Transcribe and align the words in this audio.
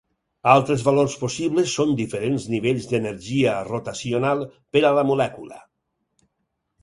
Altres 0.51 0.83
valors 0.85 1.15
possibles 1.23 1.73
són 1.79 1.91
diferents 1.99 2.47
nivells 2.53 2.87
d'energia 2.93 3.53
rotacional 3.67 4.41
per 4.77 4.83
a 4.89 4.93
la 5.01 5.03
molècula. 5.11 5.61